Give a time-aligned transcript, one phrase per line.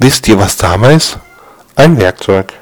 [0.00, 1.18] Wisst ihr, was Tama ist?
[1.74, 2.52] Ein Werkzeug.